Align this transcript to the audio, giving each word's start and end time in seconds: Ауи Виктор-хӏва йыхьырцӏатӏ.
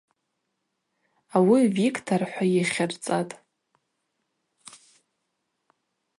Ауи 1.35 1.61
Виктор-хӏва 1.75 2.45
йыхьырцӏатӏ. 2.53 3.33